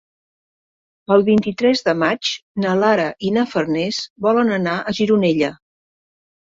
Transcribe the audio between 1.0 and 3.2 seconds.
El vint-i-tres de maig na Lara